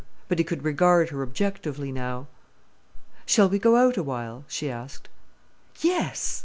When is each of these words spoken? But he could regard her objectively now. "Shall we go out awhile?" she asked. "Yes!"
But 0.29 0.39
he 0.39 0.43
could 0.43 0.63
regard 0.63 1.09
her 1.11 1.21
objectively 1.21 1.91
now. 1.91 2.25
"Shall 3.27 3.49
we 3.49 3.59
go 3.59 3.75
out 3.75 3.97
awhile?" 3.97 4.45
she 4.47 4.67
asked. 4.67 5.09
"Yes!" 5.79 6.39